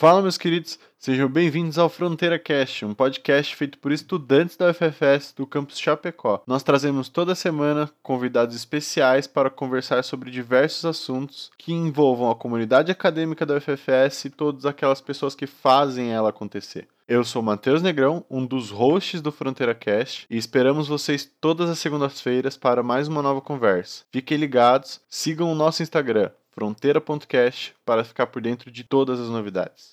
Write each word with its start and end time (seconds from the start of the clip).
Fala, 0.00 0.22
meus 0.22 0.38
queridos, 0.38 0.78
sejam 0.96 1.28
bem-vindos 1.28 1.76
ao 1.76 1.88
Fronteira 1.88 2.38
Cast, 2.38 2.84
um 2.84 2.94
podcast 2.94 3.56
feito 3.56 3.78
por 3.78 3.90
estudantes 3.90 4.56
da 4.56 4.70
UFFS 4.70 5.34
do 5.36 5.44
campus 5.44 5.76
Chapecó. 5.76 6.40
Nós 6.46 6.62
trazemos 6.62 7.08
toda 7.08 7.34
semana 7.34 7.90
convidados 8.00 8.54
especiais 8.54 9.26
para 9.26 9.50
conversar 9.50 10.04
sobre 10.04 10.30
diversos 10.30 10.84
assuntos 10.84 11.50
que 11.58 11.72
envolvam 11.72 12.30
a 12.30 12.36
comunidade 12.36 12.92
acadêmica 12.92 13.44
da 13.44 13.56
UFFS 13.56 14.26
e 14.26 14.30
todas 14.30 14.64
aquelas 14.64 15.00
pessoas 15.00 15.34
que 15.34 15.48
fazem 15.48 16.12
ela 16.12 16.28
acontecer. 16.28 16.86
Eu 17.08 17.24
sou 17.24 17.42
Matheus 17.42 17.82
Negrão, 17.82 18.24
um 18.30 18.46
dos 18.46 18.70
hosts 18.70 19.20
do 19.20 19.32
Fronteira 19.32 19.74
Cast, 19.74 20.28
e 20.30 20.36
esperamos 20.36 20.86
vocês 20.86 21.28
todas 21.40 21.68
as 21.68 21.80
segundas-feiras 21.80 22.56
para 22.56 22.84
mais 22.84 23.08
uma 23.08 23.20
nova 23.20 23.40
conversa. 23.40 24.04
Fiquem 24.12 24.38
ligados, 24.38 25.00
sigam 25.08 25.50
o 25.50 25.56
nosso 25.56 25.82
Instagram, 25.82 26.30
fronteira.cast, 26.58 27.72
para 27.86 28.02
ficar 28.02 28.26
por 28.26 28.42
dentro 28.42 28.68
de 28.68 28.82
todas 28.82 29.20
as 29.20 29.28
novidades. 29.28 29.86